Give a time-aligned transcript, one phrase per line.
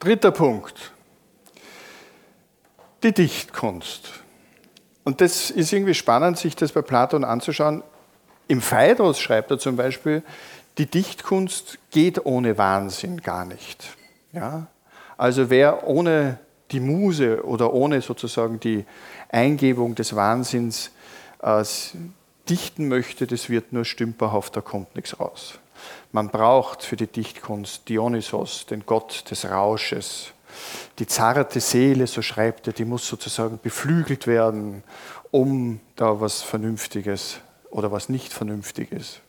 [0.00, 0.92] Dritter Punkt.
[3.02, 4.08] Die Dichtkunst.
[5.04, 7.82] Und das ist irgendwie spannend, sich das bei Platon anzuschauen.
[8.48, 10.22] Im Phaedrus schreibt er zum Beispiel,
[10.78, 13.94] die Dichtkunst geht ohne Wahnsinn gar nicht.
[14.32, 14.68] Ja?
[15.18, 16.38] Also wer ohne
[16.70, 18.86] die Muse oder ohne sozusagen die
[19.28, 20.92] Eingebung des Wahnsinns
[21.42, 21.62] äh,
[22.48, 25.58] dichten möchte, das wird nur stümperhaft, da kommt nichts raus.
[26.12, 30.32] Man braucht für die Dichtkunst Dionysos, den Gott des Rausches.
[30.98, 34.82] Die zarte Seele, so schreibt er, die muss sozusagen beflügelt werden,
[35.30, 39.20] um da was Vernünftiges oder was nicht Vernünftiges,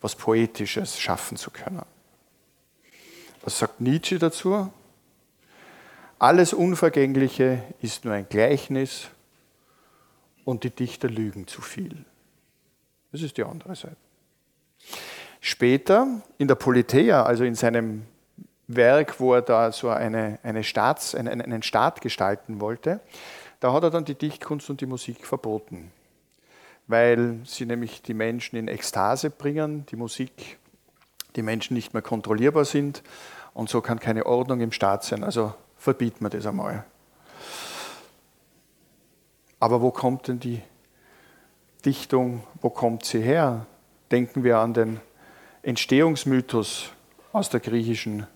[0.00, 1.82] was Poetisches schaffen zu können.
[3.42, 4.72] Was sagt Nietzsche dazu?
[6.18, 9.08] Alles Unvergängliche ist nur ein Gleichnis
[10.44, 12.04] und die Dichter lügen zu viel.
[13.10, 13.96] Das ist die andere Seite.
[15.44, 16.06] Später
[16.38, 18.06] in der Politeia, also in seinem
[18.68, 23.00] Werk, wo er da so eine, eine Staats, einen, einen Staat gestalten wollte,
[23.58, 25.90] da hat er dann die Dichtkunst und die Musik verboten,
[26.86, 30.58] weil sie nämlich die Menschen in Ekstase bringen, die Musik,
[31.34, 33.02] die Menschen nicht mehr kontrollierbar sind
[33.52, 35.24] und so kann keine Ordnung im Staat sein.
[35.24, 36.84] Also verbieten wir das einmal.
[39.58, 40.62] Aber wo kommt denn die
[41.84, 43.66] Dichtung, wo kommt sie her?
[44.12, 45.00] Denken wir an den
[45.62, 46.90] Entstehungsmythos
[47.32, 48.26] aus der griechischen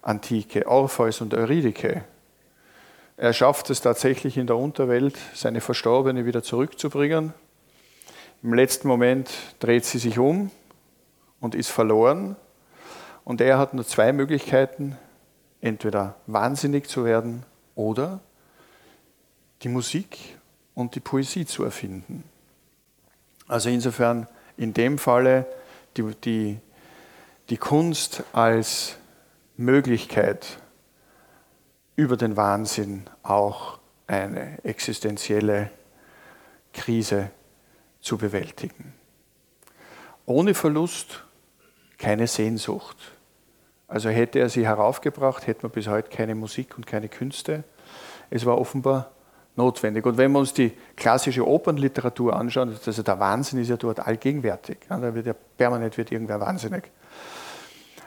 [0.00, 2.04] Antike, Orpheus und Eurydike.
[3.18, 7.34] Er schafft es tatsächlich in der Unterwelt, seine Verstorbene wieder zurückzubringen.
[8.42, 10.50] Im letzten Moment dreht sie sich um
[11.40, 12.36] und ist verloren.
[13.24, 14.96] Und er hat nur zwei Möglichkeiten,
[15.60, 18.20] entweder wahnsinnig zu werden oder
[19.62, 20.36] die Musik
[20.74, 22.24] und die Poesie zu erfinden.
[23.46, 24.26] Also insofern
[24.56, 25.46] in dem Falle
[25.96, 26.60] die, die,
[27.48, 28.96] die Kunst als
[29.56, 30.58] Möglichkeit
[31.96, 35.70] über den Wahnsinn auch eine existenzielle
[36.72, 37.30] Krise
[38.00, 38.92] zu bewältigen.
[40.26, 41.24] Ohne Verlust
[41.98, 42.96] keine Sehnsucht.
[43.88, 47.64] Also hätte er sie heraufgebracht, hätten wir bis heute keine Musik und keine Künste.
[48.30, 49.12] Es war offenbar
[49.56, 50.04] notwendig.
[50.04, 54.78] Und wenn wir uns die klassische Opernliteratur anschauen, also der Wahnsinn ist ja dort allgegenwärtig.
[54.88, 56.90] da wird ja permanent wird irgendwer wahnsinnig.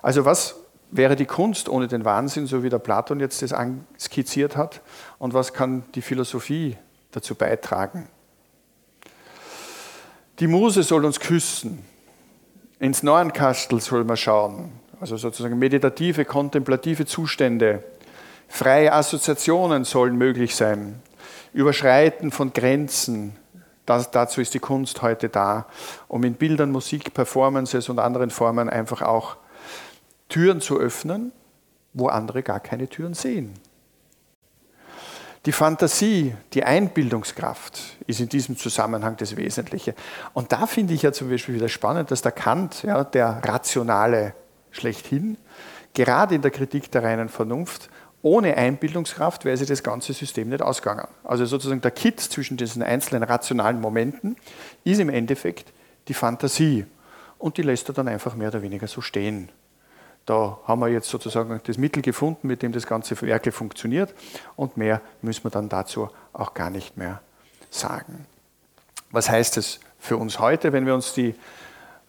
[0.01, 0.55] Also was
[0.91, 3.53] wäre die Kunst ohne den Wahnsinn, so wie der Platon jetzt das
[3.99, 4.81] skizziert hat?
[5.17, 6.77] Und was kann die Philosophie
[7.11, 8.07] dazu beitragen?
[10.39, 11.85] Die Muse soll uns küssen.
[12.79, 17.83] Ins Neuenkastel soll man schauen also sozusagen meditative, kontemplative Zustände.
[18.47, 21.01] Freie Assoziationen sollen möglich sein.
[21.53, 23.35] Überschreiten von Grenzen.
[23.85, 25.65] Das, dazu ist die Kunst heute da,
[26.07, 29.37] um in Bildern, Musik, Performances und anderen Formen einfach auch
[30.27, 31.31] Türen zu öffnen,
[31.93, 33.55] wo andere gar keine Türen sehen.
[35.45, 39.95] Die Fantasie, die Einbildungskraft ist in diesem Zusammenhang das Wesentliche.
[40.33, 44.33] Und da finde ich ja zum Beispiel wieder spannend, dass der Kant, ja, der rationale
[44.71, 45.37] schlechthin,
[45.93, 47.89] gerade in der Kritik der reinen Vernunft,
[48.21, 51.07] ohne Einbildungskraft wäre sich das ganze System nicht ausgegangen.
[51.23, 54.35] Also sozusagen der Kit zwischen diesen einzelnen rationalen Momenten
[54.83, 55.71] ist im Endeffekt
[56.07, 56.85] die Fantasie.
[57.37, 59.49] Und die lässt er dann einfach mehr oder weniger so stehen.
[60.25, 64.13] Da haben wir jetzt sozusagen das Mittel gefunden, mit dem das ganze Werke funktioniert.
[64.57, 67.21] Und mehr müssen wir dann dazu auch gar nicht mehr
[67.69, 68.25] sagen.
[69.11, 71.35] Was heißt es für uns heute, wenn wir uns die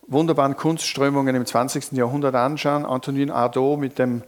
[0.07, 1.93] wunderbaren Kunstströmungen im 20.
[1.93, 4.23] Jahrhundert anschauen, Antonin Artaud mit dem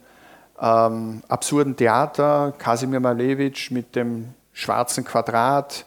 [0.62, 5.84] ähm, absurden Theater, Kasimir Malevich mit dem schwarzen Quadrat,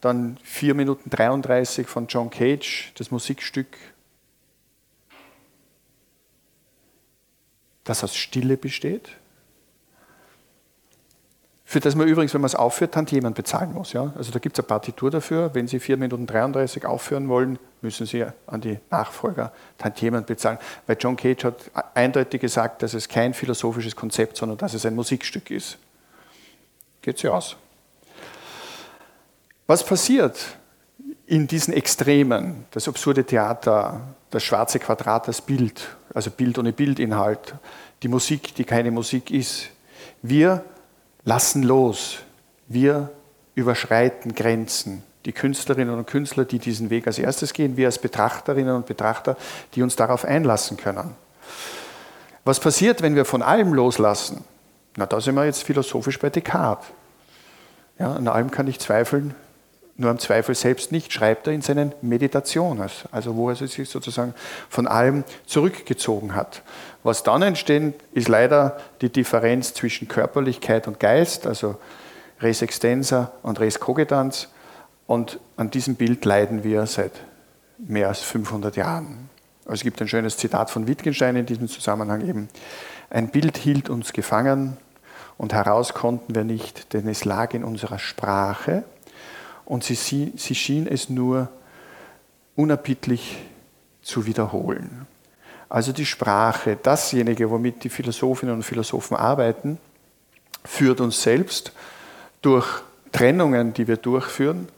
[0.00, 3.76] dann 4 Minuten 33 von John Cage, das Musikstück,
[7.82, 9.10] das aus Stille besteht,
[11.72, 13.94] für das man übrigens, wenn man es aufführt, Tantiemen bezahlen muss.
[13.94, 14.12] Ja?
[14.18, 15.54] Also da gibt es eine Partitur dafür.
[15.54, 20.58] Wenn Sie 4 Minuten 33 aufführen wollen, müssen Sie an die Nachfolger Tantiemen bezahlen.
[20.86, 24.94] Weil John Cage hat eindeutig gesagt, dass es kein philosophisches Konzept, sondern dass es ein
[24.94, 25.78] Musikstück ist.
[27.00, 27.56] Geht sie aus.
[29.66, 30.58] Was passiert
[31.24, 32.66] in diesen Extremen?
[32.72, 37.54] Das absurde Theater, das schwarze Quadrat, das Bild, also Bild ohne Bildinhalt,
[38.02, 39.70] die Musik, die keine Musik ist.
[40.20, 40.62] Wir
[41.24, 42.18] lassen los.
[42.68, 43.10] Wir
[43.54, 45.02] überschreiten Grenzen.
[45.24, 49.36] Die Künstlerinnen und Künstler, die diesen Weg als erstes gehen, wir als Betrachterinnen und Betrachter,
[49.74, 51.14] die uns darauf einlassen können.
[52.44, 54.44] Was passiert, wenn wir von allem loslassen?
[54.96, 56.88] Na, da sind wir jetzt philosophisch bei Descartes.
[57.98, 59.34] Ja, an allem kann ich zweifeln,
[60.02, 64.34] nur im Zweifel selbst nicht, schreibt er in seinen Meditationen, also wo er sich sozusagen
[64.68, 66.62] von allem zurückgezogen hat.
[67.02, 71.76] Was dann entsteht, ist leider die Differenz zwischen Körperlichkeit und Geist, also
[72.40, 74.48] Res extensa und Res cogitans.
[75.06, 77.12] Und an diesem Bild leiden wir seit
[77.78, 79.30] mehr als 500 Jahren.
[79.64, 82.48] Also es gibt ein schönes Zitat von Wittgenstein in diesem Zusammenhang eben.
[83.10, 84.76] Ein Bild hielt uns gefangen
[85.38, 88.84] und heraus konnten wir nicht, denn es lag in unserer Sprache
[89.64, 91.48] und sie, sie schien es nur
[92.56, 93.38] unerbittlich
[94.02, 95.06] zu wiederholen.
[95.68, 99.78] Also die Sprache, dasjenige, womit die Philosophinnen und Philosophen arbeiten,
[100.64, 101.72] führt uns selbst
[102.42, 104.68] durch Trennungen, die wir durchführen,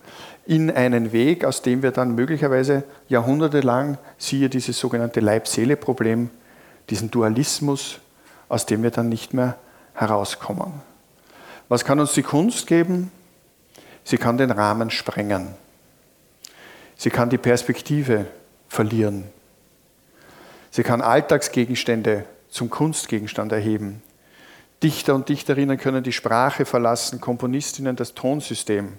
[0.46, 6.30] in einen Weg, aus dem wir dann möglicherweise jahrhundertelang, siehe dieses sogenannte Leib-Seele-Problem,
[6.90, 7.98] diesen Dualismus,
[8.48, 9.56] aus dem wir dann nicht mehr
[9.94, 10.74] herauskommen.
[11.68, 13.10] Was kann uns die Kunst geben?
[14.04, 15.54] Sie kann den Rahmen sprengen.
[16.96, 18.26] Sie kann die Perspektive
[18.68, 19.24] verlieren.
[20.70, 24.02] Sie kann Alltagsgegenstände zum Kunstgegenstand erheben.
[24.82, 28.98] Dichter und Dichterinnen können die Sprache verlassen, Komponistinnen das Tonsystem.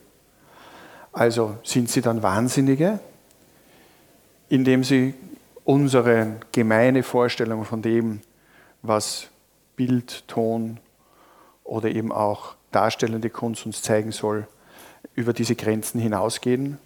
[1.14, 3.00] Also sind sie dann Wahnsinnige,
[4.50, 5.14] indem sie
[5.64, 8.22] unsere gemeine Vorstellung von dem,
[8.82, 9.28] was
[9.76, 10.80] Bild, Ton
[11.64, 14.48] oder eben auch darstellende Kunst uns zeigen soll,
[15.16, 16.78] über diese Grenzen hinausgehen,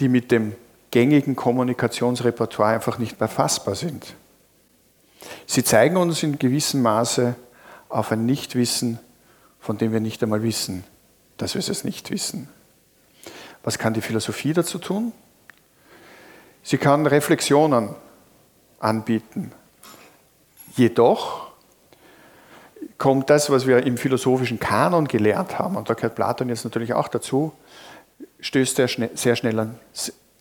[0.00, 0.54] die mit dem
[0.90, 4.14] gängigen Kommunikationsrepertoire einfach nicht mehr fassbar sind.
[5.46, 7.34] Sie zeigen uns in gewissem Maße
[7.88, 8.98] auf ein Nichtwissen,
[9.60, 10.84] von dem wir nicht einmal wissen,
[11.36, 12.48] dass wir es nicht wissen.
[13.62, 15.12] Was kann die Philosophie dazu tun?
[16.62, 17.90] Sie kann Reflexionen
[18.80, 19.52] anbieten.
[20.74, 21.51] Jedoch
[22.98, 26.94] kommt das, was wir im philosophischen Kanon gelernt haben, und da gehört Platon jetzt natürlich
[26.94, 27.52] auch dazu,
[28.40, 29.76] stößt er sehr schnell an,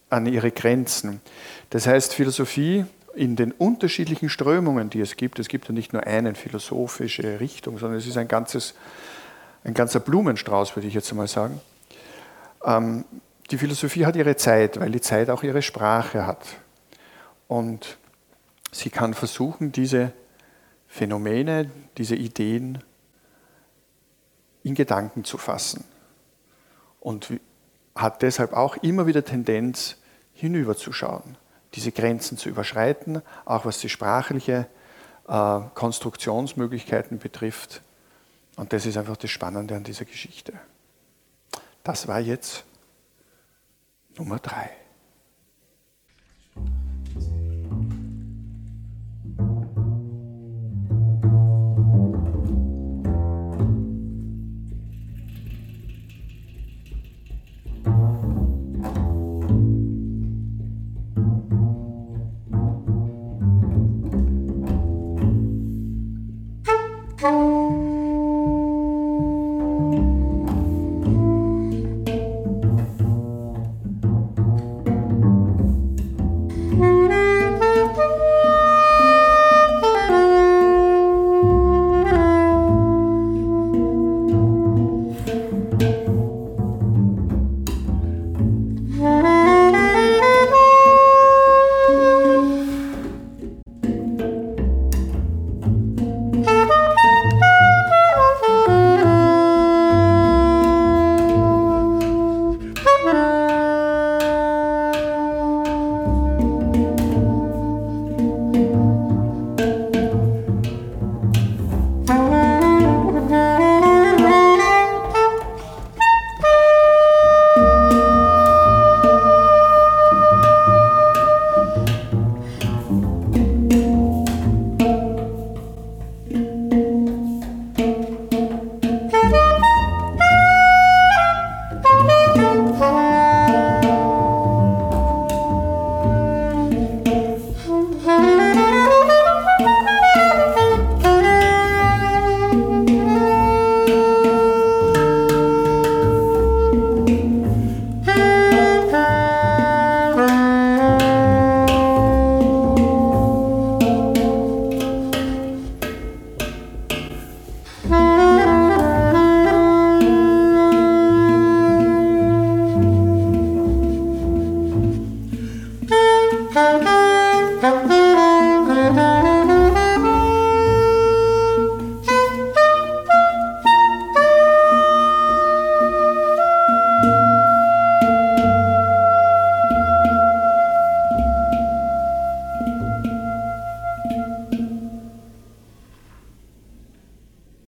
[0.09, 1.21] an ihre Grenzen.
[1.69, 6.06] Das heißt, Philosophie in den unterschiedlichen Strömungen, die es gibt, es gibt ja nicht nur
[6.06, 8.74] eine philosophische Richtung, sondern es ist ein, ganzes,
[9.63, 11.59] ein ganzer Blumenstrauß, würde ich jetzt einmal sagen,
[12.65, 13.06] ähm,
[13.50, 16.45] die Philosophie hat ihre Zeit, weil die Zeit auch ihre Sprache hat.
[17.48, 17.98] Und
[18.71, 20.13] sie kann versuchen, diese
[20.92, 22.84] Phänomene, diese Ideen
[24.62, 25.86] in Gedanken zu fassen.
[27.00, 27.30] Und
[27.96, 29.96] hat deshalb auch immer wieder Tendenz,
[30.34, 31.38] hinüberzuschauen,
[31.76, 34.68] diese Grenzen zu überschreiten, auch was die sprachliche
[35.30, 37.82] äh, Konstruktionsmöglichkeiten betrifft.
[38.58, 40.54] Und das ist einfach das Spannende an dieser Geschichte.
[41.84, 42.66] Das war jetzt
[44.18, 44.81] Nummer drei.